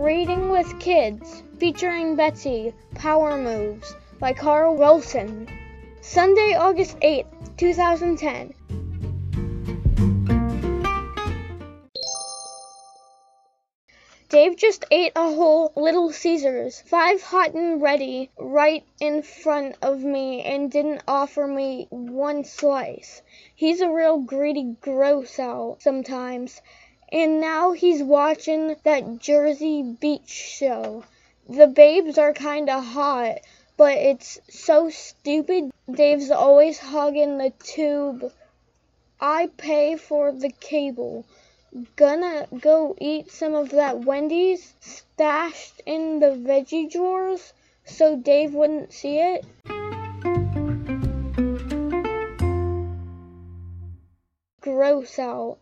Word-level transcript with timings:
with 0.00 0.78
Kids, 0.80 1.42
featuring 1.58 2.16
Betsy, 2.16 2.72
Power 2.94 3.36
Moves 3.36 3.94
by 4.18 4.32
Carl 4.32 4.74
Wilson. 4.74 5.46
Sunday, 6.00 6.54
August 6.54 6.98
8th, 7.00 7.56
2010. 7.58 8.54
Dave 14.30 14.56
just 14.56 14.86
ate 14.90 15.12
a 15.16 15.34
whole 15.34 15.70
Little 15.76 16.10
Caesars, 16.12 16.80
five 16.86 17.20
hot 17.20 17.52
and 17.52 17.82
ready, 17.82 18.30
right 18.38 18.84
in 19.00 19.22
front 19.22 19.76
of 19.82 19.98
me 20.02 20.40
and 20.42 20.70
didn't 20.70 21.02
offer 21.06 21.46
me 21.46 21.88
one 21.90 22.44
slice. 22.44 23.20
He's 23.54 23.82
a 23.82 23.90
real 23.90 24.18
greedy 24.18 24.76
gross 24.80 25.38
out 25.38 25.78
sometimes. 25.80 26.62
And 27.12 27.40
now 27.40 27.72
he's 27.72 28.02
watching 28.02 28.76
that 28.84 29.18
Jersey 29.18 29.82
Beach 29.82 30.28
show. 30.28 31.04
The 31.48 31.66
babes 31.66 32.18
are 32.18 32.32
kinda 32.32 32.80
hot, 32.80 33.38
but 33.76 33.98
it's 33.98 34.38
so 34.48 34.90
stupid. 34.90 35.72
Dave's 35.90 36.30
always 36.30 36.78
hugging 36.78 37.38
the 37.38 37.50
tube. 37.64 38.32
I 39.20 39.48
pay 39.56 39.96
for 39.96 40.30
the 40.30 40.50
cable. 40.50 41.24
Gonna 41.96 42.46
go 42.60 42.94
eat 43.00 43.32
some 43.32 43.54
of 43.54 43.70
that 43.70 44.04
Wendy's 44.04 44.74
stashed 44.80 45.82
in 45.86 46.20
the 46.20 46.36
veggie 46.36 46.90
drawers 46.90 47.52
so 47.84 48.16
Dave 48.16 48.54
wouldn't 48.54 48.92
see 48.92 49.18
it. 49.18 49.44
Gross 54.60 55.18
out. 55.18 55.58